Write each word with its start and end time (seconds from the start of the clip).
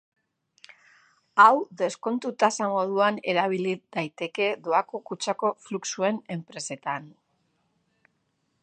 Hau 1.43 1.53
deskontu-tasa 1.81 2.69
moduan 2.71 3.19
erabil 3.35 3.69
daiteke 3.99 4.49
doako 4.69 5.03
kutxako 5.11 5.53
fluxuen 5.69 6.21
enpresetan. 6.39 7.09